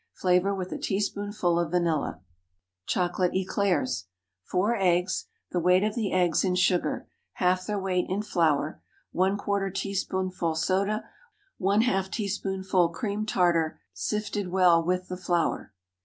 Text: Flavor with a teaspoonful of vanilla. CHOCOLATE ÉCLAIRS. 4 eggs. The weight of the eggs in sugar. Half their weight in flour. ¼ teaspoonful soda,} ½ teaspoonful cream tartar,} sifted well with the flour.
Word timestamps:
Flavor 0.15 0.55
with 0.55 0.71
a 0.71 0.79
teaspoonful 0.79 1.59
of 1.59 1.69
vanilla. 1.69 2.21
CHOCOLATE 2.87 3.33
ÉCLAIRS. 3.33 4.05
4 4.45 4.75
eggs. 4.75 5.27
The 5.51 5.59
weight 5.59 5.83
of 5.83 5.93
the 5.93 6.11
eggs 6.11 6.43
in 6.43 6.55
sugar. 6.55 7.07
Half 7.33 7.67
their 7.67 7.77
weight 7.77 8.07
in 8.09 8.23
flour. 8.23 8.81
¼ 9.15 9.73
teaspoonful 9.75 10.55
soda,} 10.55 11.07
½ 11.61 12.09
teaspoonful 12.09 12.89
cream 12.89 13.27
tartar,} 13.27 13.79
sifted 13.93 14.47
well 14.47 14.83
with 14.83 15.07
the 15.07 15.17
flour. 15.17 15.71